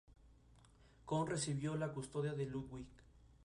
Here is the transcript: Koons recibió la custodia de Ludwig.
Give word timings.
Koons 1.05 1.29
recibió 1.29 1.75
la 1.75 1.93
custodia 1.93 2.33
de 2.33 2.47
Ludwig. 2.47 2.87